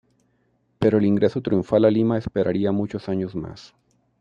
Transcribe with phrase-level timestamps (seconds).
[0.79, 3.75] Pero el ingreso triunfal a Lima esperaría muchos años más.